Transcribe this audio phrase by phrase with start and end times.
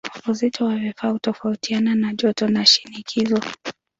[0.27, 3.39] Uzito wa vifaa hutofautiana na joto na shinikizo.